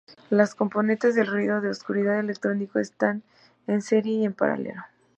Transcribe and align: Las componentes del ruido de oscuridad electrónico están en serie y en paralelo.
Las 0.31 0.55
componentes 0.55 1.13
del 1.13 1.27
ruido 1.27 1.61
de 1.61 1.69
oscuridad 1.69 2.17
electrónico 2.19 2.79
están 2.79 3.21
en 3.67 3.83
serie 3.83 4.13
y 4.15 4.25
en 4.25 4.33
paralelo. 4.33 4.81